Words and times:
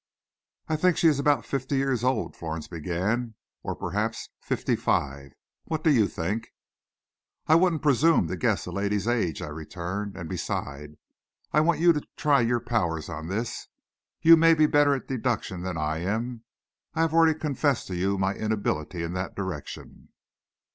"I 0.67 0.77
think 0.77 0.97
she 0.97 1.07
is 1.07 1.19
about 1.19 1.45
fifty 1.45 1.75
years 1.77 2.03
old," 2.03 2.35
Florence 2.35 2.67
began, 2.67 3.35
"or 3.61 3.75
perhaps 3.75 4.29
fifty 4.41 4.75
five. 4.75 5.33
What 5.65 5.83
do 5.83 5.91
you 5.91 6.07
think?" 6.07 6.55
"I 7.45 7.53
wouldn't 7.53 7.83
presume 7.83 8.27
to 8.27 8.35
guess 8.35 8.65
a 8.65 8.71
lady's 8.71 9.07
age," 9.07 9.43
I 9.43 9.47
returned, 9.49 10.15
"and 10.17 10.27
beside, 10.27 10.97
I 11.51 11.59
want 11.61 11.81
you 11.81 11.93
to 11.93 12.01
try 12.17 12.41
your 12.41 12.59
powers 12.59 13.09
on 13.09 13.27
this. 13.27 13.67
You 14.23 14.35
may 14.35 14.55
be 14.55 14.65
better 14.65 14.95
at 14.95 15.07
deductions 15.07 15.65
than 15.65 15.77
I 15.77 15.99
am. 15.99 16.45
I 16.95 17.01
have 17.01 17.13
already 17.13 17.37
confessed 17.37 17.85
to 17.89 17.95
you 17.95 18.17
my 18.17 18.33
inability 18.33 19.03
in 19.03 19.13
that 19.13 19.35
direction." 19.35 20.09